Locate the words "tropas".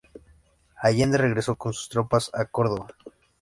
1.87-2.31